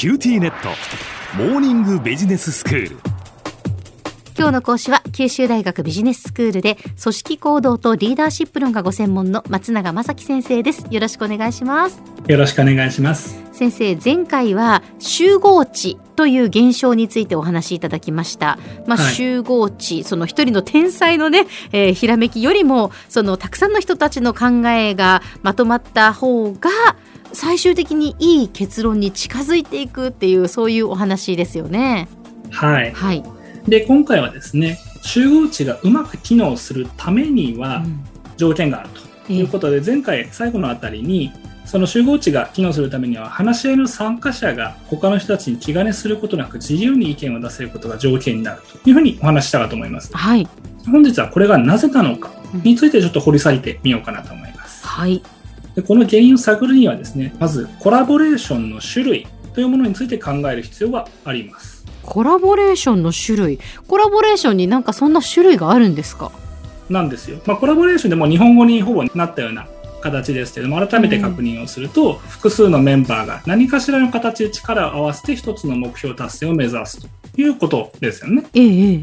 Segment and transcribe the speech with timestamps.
[0.00, 0.70] QTnet。
[1.36, 2.96] モーニングビジネススクール。
[4.34, 10.86] 今日の講師は九州大学ビジネススクールで組織行動とリーダーシップ論がご専門の松永正樹先生です。
[10.90, 12.00] よろしくお願いします。
[12.26, 13.42] よろしくお願いします。
[13.52, 18.58] 先生前回は集合知という現象についてお話しいただきました。
[18.86, 26.70] まあ、はい、集合知、その一人の天才のね、えー、ひらめきよりも、そのたくさんの人たちの考えがまとまった方が、
[27.32, 32.08] 最終的にいい結論に近づいていくっていうそういうお話ですよね。
[32.50, 33.22] はい、はい、
[33.66, 37.84] で今回はですね集合値がうまく機能するためには
[38.36, 38.88] 条件がある
[39.26, 41.32] ということで、うん、前回最後のあたりに
[41.64, 50.10] その集合値が機能するためには話し合いの参加者が他の人たちに気兼ねすることなく自由に意見を出せることが条件になるというふうにお話したかと思います。
[50.12, 50.48] はい、
[50.90, 52.32] 本日はこれがなぜなのか
[52.64, 54.84] についてちょっと掘り下げてみようかなと思います。
[54.84, 55.22] はい
[55.80, 61.84] でこの原因を探るにはですねまずコラボレーションの種類というものについて考える必要があります。
[62.02, 63.58] コラボレーションの種類。
[63.86, 66.30] コラボレーションになんかそんな種類があるんですか？
[66.88, 69.68] なんですよ、まあ、コラボレーションでも日本語にほぼなったような
[70.02, 77.08] 形ですけども改めて確認をすると、うん、複数のメンバーが何かしらの形で力を合わせて一つの目標達成を目指すと
[77.40, 78.44] いうことですよね。
[78.54, 78.98] ええ、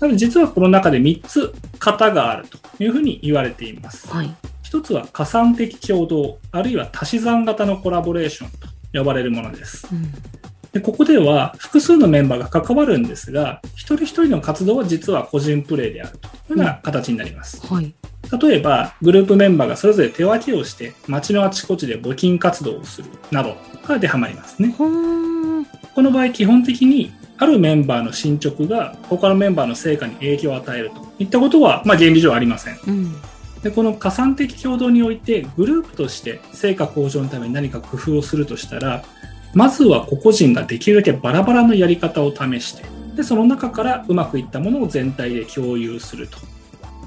[0.00, 4.08] なので実はこの中で3つ型があるというふうに言われています。
[4.08, 4.34] はい
[4.70, 9.88] 一つは加算的共同、あるいは足し算型のコラボレーションと呼ばれるものです。
[9.90, 10.12] うん、
[10.70, 17.60] でここでは複数のメンバーが関わるんですが、一人一人の活動は実は個人プレイであるというような形になります。
[17.68, 17.92] うん、はい、
[18.40, 23.56] 例えば、グループメンバーがそれぞれ手分けをして街のあちこちで募金活動をするなどが
[23.88, 24.72] 当てはまりますね。
[24.78, 24.84] こ
[26.00, 32.78] の場合、基本的にあるメンバーの進捗が他のメンバーの成果に影響を与えるといったことは、まあ、原理上ありません。
[32.86, 33.16] うん
[33.62, 39.02] でこの加算的共同においてグループとして成果向上のために何か工夫をするとしたら
[39.52, 42.84] まずは個々人ができるだけバラバラのやり方を試して
[43.16, 46.38] でその中からうまくいったものを全体で共有すると。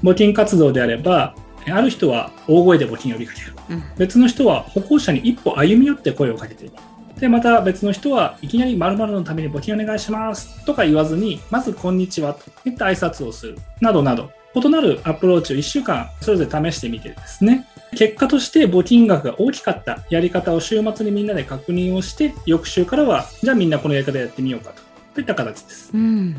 [0.02, 1.34] 募金活動であれば
[1.66, 6.74] ある人は大声で募金を呼びかける、うん、別の人は歩行者に一歩歩み寄って声をかけている
[7.18, 13.58] でまた別の人はいきなり〇〇のために募金お願いしますとか言わずにまずこんにちはといった挨拶をする。
[13.80, 24.82] などなど異なるアプローチを1週間それぞれ試してみてですね、結果として募金額が大きかったやり方を週末にみんなで確認をして、翌週からは、じゃあみんなこのやり方やってみようかと。
[25.14, 25.90] といった形です。
[25.94, 26.36] うん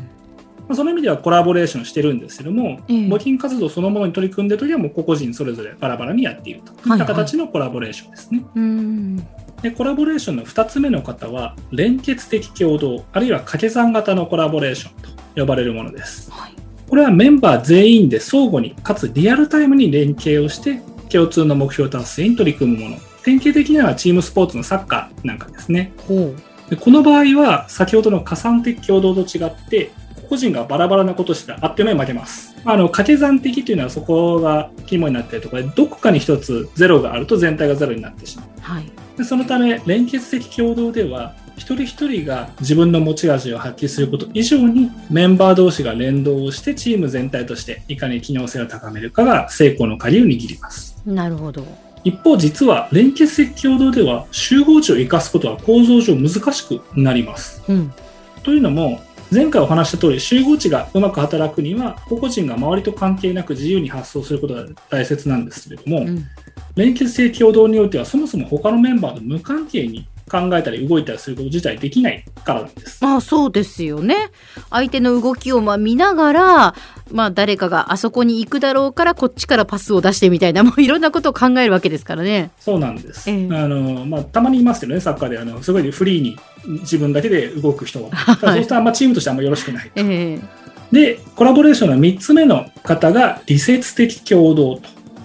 [0.68, 9.28] まその意味ではコラボレーションしてるんですけども、え募金活動そのものに取り組んでるときはもう個々人それぞれバラバラにやっているといった形のコラボレーションですね。
[9.62, 14.92] でコラボレーションの2つ目の方は連結的共同あるいは掛け算型のコラボレーション
[15.34, 16.32] と呼ばれるものです。
[16.32, 16.55] はい
[16.88, 25.92] これはメンバー全員で相互にかつリアルタイムに連携をして共通の目標達成に取り組むもの典型的にはチームスポーツのサッカーなんかですね
[26.70, 29.90] でこの場合は先ほどの加算的共同と違って
[30.28, 32.54] 個人がバラバラなことしたらあっという間に負けます。
[32.64, 38.46] あの、掛け算的というのはそこが肝になっているところで、どこかに一つゼロがあると全体がゼロになってしまう。
[38.60, 50.96] はい、でそのため、連結的共同では、一人一人が自分の持ち味を発揮すること以上にメンバー同士が連動をしてチーム全体としていかに機能性を高めるかが成功の鍵を握ります。
[51.06, 51.66] なるほど。
[52.04, 57.62] 一方実は連結的共同では集合値を生かすことは構造上難しくなります。
[57.68, 57.92] うん、
[58.44, 59.00] というのも
[59.32, 66.24] 前回お話した通り集合値がうまく働くには個々人が周りと関係なく自由に発想することが大切なんですけれども、うん、
[66.76, 72.98] 連結的共同においてはそもそも他のメンバーと無関係に考えたり動いたりすること自体できないからなんです。
[73.04, 74.30] ああそうですよね。
[74.70, 76.74] 相手の動きをまあ見ながら、
[77.12, 82.50] まあ、誰かがあそこに行くだろうからこっちからパスを出してみたいなもう いろんなことを考えるわけですからね。
[82.58, 83.30] そうなんです。
[83.30, 86.36] えー、あのまあ、たまにいますけどねサッカーであのすごいフリーに
[86.80, 88.10] 自分だけで動く人は。
[88.12, 89.90] はい、そうしたらあんまチームとしてあんまよろしくない。
[89.94, 90.40] えー、
[90.92, 94.82] でコラボレーションの3つ目の方が理説的共同と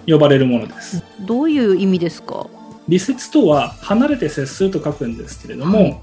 [0.08, 1.04] 呼ばれるものです。
[1.22, 2.46] どういう意味ですか？
[2.92, 6.00] 理説とは離れて接すると書くんですけれども、はい、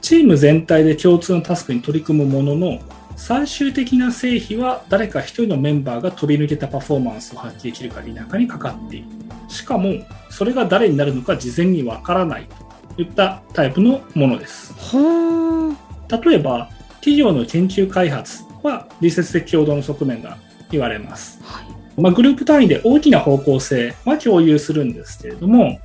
[0.00, 2.78] チーム全体で共通のタスクに取り組むものの
[3.16, 9.06] 最終的な成否は誰か一人のメンバーが飛び抜けたパフォーマンスを発揮できるか否かにかかっている。
[9.48, 9.92] しかも
[10.30, 12.46] それが誰になるのか事前にわからない
[12.94, 14.72] といったタイプのものです。
[14.94, 20.38] 例えば企業の研究開発は理説的共同の側面が
[20.70, 22.00] 言われます、はい。
[22.00, 25.80] まあ、グループ単位で大きな方向性は共有するんですけれども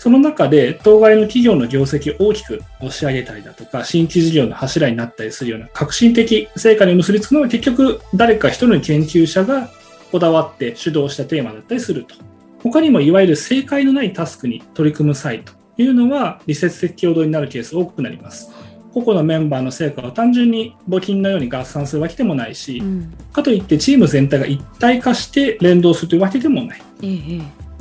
[0.00, 9.68] その中で、当該の企業の業績を大きく押し上げたりだとか、新規事業の柱になったりするような革新的成果に結びつくのは結局誰か一人の研究者が
[10.10, 12.14] こだわって主導したテーマだったりすると。
[12.62, 18.50] 他にもいわゆる正解のないタスクに取り組む際というのは、理説的共同になるケース多くなります。
[18.94, 26.82] 個々のメンバーの成果を単純に募金のように合算するわけでもないし、うんかといってチーム全体が一体化して連動するというわけでもない。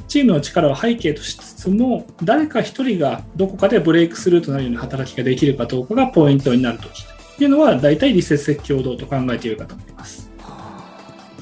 [0.10, 7.06] チームの力を背景としつつも、誰か一人がどこかでブレイクスルーとなるような働きができるかどうかがポイントになるとき
[7.38, 10.30] というのは、大体理説的共同と考えているかと思います。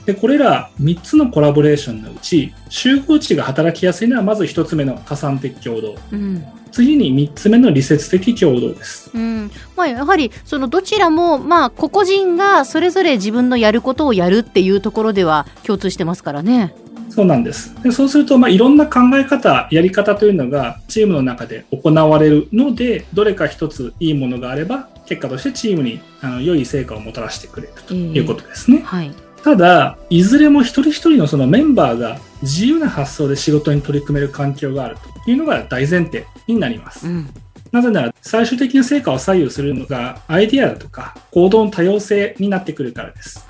[0.06, 5.96] で、これら3つのコラボレーションのうち、集合値が働きやすいのはまず1つ目の加算的共同。
[6.12, 6.46] うん
[6.78, 9.10] 次に3つ目の理説的共同です。
[9.16, 16.76] うんまあ、やはりそのどちらも、まあ、個々人がそれぞれ自分のやることをやるっていうところでは共通してますからね。
[17.18, 17.74] そうなんです。
[17.82, 28.82] でそうすると、まあ、いろんな考え方、やり方というのがチームの中で行われるので、どれか一ついいものがあれば、結果としてチームにあの良い成果をもたらしてくれるということですね。
[28.86, 29.12] はい。
[29.44, 37.08] ただ、いずれも一人一人のそのメンバーが自由な発想で仕事に取り組める環境があるというのが大前提になります。
[37.08, 37.28] うん
[37.72, 43.47] なぜなら、最終的な成果を左右するのがアイディアだとか行動の多様性になってくるからです。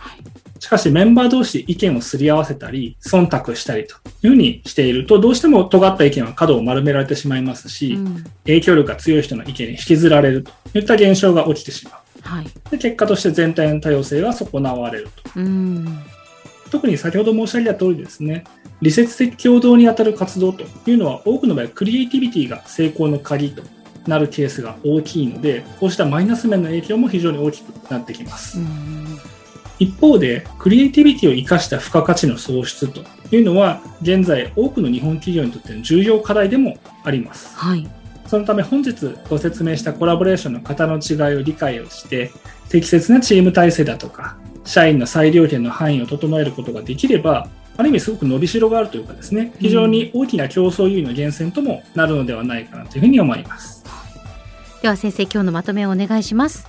[0.68, 11.94] しかし、メンバー同士で意見をすり合わせたり、忖度したりというふうにしていると、どうしても尖った意見は角を丸められてしまいますし、うん影響力が強い人の意見に引きずられるといった現象が起きてしまう。
[12.22, 15.40] はいで結果として全体の多様性が損なわれると。
[15.40, 16.00] うん
[16.70, 18.44] 特に先ほど申し上げた通りですね、
[18.82, 23.64] 理説的共同に当たる活動というのは多くの場合、クリエイティビティが成功の鍵と
[24.06, 28.60] なるケースが大きいので、こうしたマイナス面の影響も非常に大きくなってきます。
[29.80, 33.02] うん一方で、クリエイティビティを生かした付加価値の創出と
[33.32, 37.56] いうのは、現在多くの日本企業にとっての重要課題でもあります。
[37.58, 37.88] はい
[38.28, 38.94] そのため本日
[39.30, 42.30] ご説明したコラボレーションの型の違いを理解をして、
[42.70, 44.36] 適切なチーム体制だとか、
[44.66, 47.48] 社員の裁量権の範囲を整えることができれば、
[47.78, 53.86] ある意味すごく伸びしろがあるというかですね、非常に大きな競争優位の源泉ともなるのではないかなというふうに思います。
[54.82, 56.68] では先生今日のまとめをお願いします。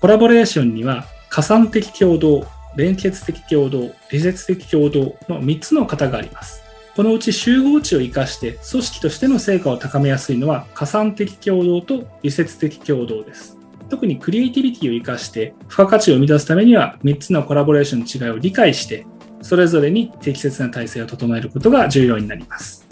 [0.00, 2.46] コラボレーションには、加算的共同、
[2.76, 6.62] 連結的共同、理説的共同の3つの型があります。
[6.94, 13.58] このうち集合値を生かして組織としての成果を高めやすいのは加算的共同と理説的共同です。
[13.88, 19.04] 特にクリエイティビティを生かして付加価値を生み出すためには3つのコラボレーションの違いを理解して
[19.42, 22.83] それぞれに適切な体制を整えることが重要になります。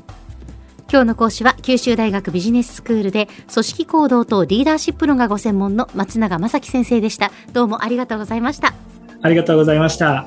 [0.93, 7.33] 今日の講師は九州大学ビジネススクールで組織行動とリーダーシップ論がご専門の松永正樹先生でした。
[7.55, 8.75] どうもありがとうございました。
[9.23, 10.27] ありがとうございました。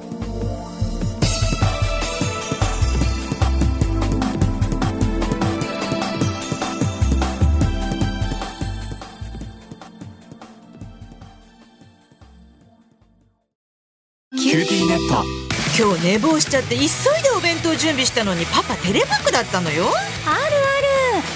[14.35, 15.45] QTnet
[15.77, 16.85] 今日寝坊しちゃって急い
[17.21, 19.83] でお弁当準備したのにパパテレワークだったのよ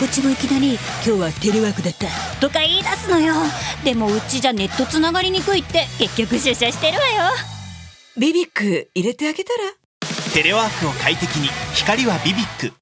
[0.02, 0.76] うちもいきなり
[1.06, 2.08] 今日はテレワークだった。
[2.40, 3.34] とか言い出すのよ。
[3.84, 7.32] でもうちじゃネットつながりにくいって結局出社してるわよ。
[8.18, 9.60] ビビック入れてあげたら？
[10.34, 11.50] テレワークを快適に。
[11.76, 12.74] 光はビビック